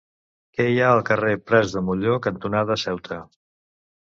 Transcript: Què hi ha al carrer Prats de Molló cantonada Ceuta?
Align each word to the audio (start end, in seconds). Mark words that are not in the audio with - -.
Què 0.57 0.63
hi 0.69 0.79
ha 0.85 0.87
al 0.93 1.01
carrer 1.09 1.35
Prats 1.51 1.75
de 1.75 1.83
Molló 1.91 2.17
cantonada 2.29 2.79
Ceuta? 2.87 3.19